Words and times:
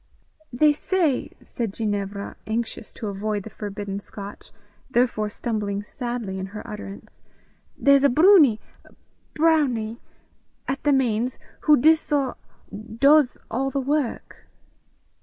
"They 0.51 0.73
say," 0.73 1.29
said 1.43 1.75
Ginevra, 1.75 2.35
anxious 2.47 2.91
to 2.93 3.05
avoid 3.05 3.43
the 3.43 3.51
forbidden 3.51 3.99
Scotch, 3.99 4.51
therefore 4.89 5.29
stumbling 5.29 5.83
sadly 5.83 6.39
in 6.39 6.47
her 6.57 6.67
utterance, 6.67 7.21
"there's 7.77 8.03
a 8.03 8.09
broonie 8.09 8.59
brownie 9.35 10.01
at 10.67 10.81
the 10.81 10.91
Mains, 10.91 11.37
who 11.65 11.77
dis 11.77 12.11
a' 12.11 12.35
does 12.97 13.37
all 13.51 13.69
the 13.69 13.79
work." 13.79 14.47